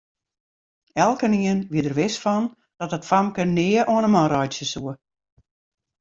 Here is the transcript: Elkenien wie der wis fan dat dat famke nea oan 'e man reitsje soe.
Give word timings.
Elkenien 1.03 1.59
wie 1.71 1.81
der 1.85 1.95
wis 1.99 2.15
fan 2.23 2.45
dat 2.79 2.91
dat 2.93 3.07
famke 3.11 3.43
nea 3.57 3.83
oan 3.93 4.05
'e 4.07 4.11
man 4.13 4.31
reitsje 4.33 4.65
soe. 4.73 4.93